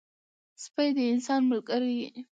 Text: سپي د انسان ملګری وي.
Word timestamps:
سپي 0.63 0.89
د 0.95 0.97
انسان 1.13 1.41
ملګری 1.51 1.91
وي. 1.99 2.09